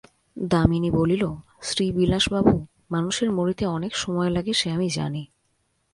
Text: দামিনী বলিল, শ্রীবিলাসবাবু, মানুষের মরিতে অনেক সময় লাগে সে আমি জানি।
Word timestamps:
দামিনী 0.37 0.89
বলিল, 0.91 1.23
শ্রীবিলাসবাবু, 1.61 2.55
মানুষের 2.91 3.31
মরিতে 3.31 3.65
অনেক 3.65 3.93
সময় 3.95 4.29
লাগে 4.29 4.53
সে 4.53 4.67
আমি 4.71 4.87
জানি। 4.89 5.23